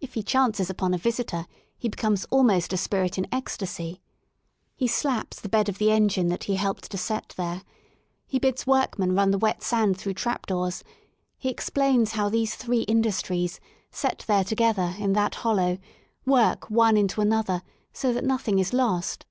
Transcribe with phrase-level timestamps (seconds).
[0.00, 1.46] If he chances upon a visitor
[1.78, 4.02] he becomes almost a spirit in ecstasy.
[4.74, 7.62] He slaps the bed of the engine that he helped to set there,
[8.26, 10.82] he lOO WORK IN LONDON bids workmen run the wet sand through trap doors,
[11.38, 13.60] he explains how these three industries,
[13.92, 15.78] set there to gether in that hollow,
[16.26, 17.62] work one into another
[17.92, 19.24] so that nothing is lost.